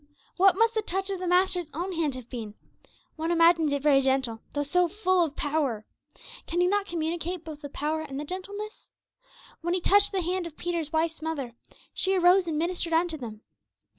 What 0.35 0.57
must 0.57 0.73
the 0.73 0.81
touch 0.81 1.11
of 1.11 1.19
the 1.19 1.27
Master's 1.27 1.69
own 1.75 1.91
hand 1.93 2.15
have 2.15 2.27
been! 2.27 2.55
One 3.17 3.29
imagines 3.29 3.71
it 3.71 3.83
very 3.83 4.01
gentle, 4.01 4.41
though 4.53 4.63
so 4.63 4.87
full 4.87 5.23
of 5.23 5.35
power. 5.35 5.85
Can 6.47 6.59
He 6.59 6.65
not 6.65 6.87
communicate 6.87 7.45
both 7.45 7.61
the 7.61 7.69
power 7.69 8.01
and 8.01 8.19
the 8.19 8.25
gentleness? 8.25 8.93
When 9.61 9.75
He 9.75 9.79
touched 9.79 10.11
the 10.11 10.23
hand 10.23 10.47
of 10.47 10.57
Peter's 10.57 10.91
wife's 10.91 11.21
mother, 11.21 11.53
she 11.93 12.15
arose 12.15 12.47
and 12.47 12.57
ministered 12.57 12.93
unto 12.93 13.15
them. 13.15 13.41